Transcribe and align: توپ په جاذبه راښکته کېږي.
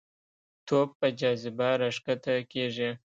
توپ 0.67 0.89
په 0.99 1.07
جاذبه 1.19 1.69
راښکته 1.81 2.33
کېږي. 2.51 2.89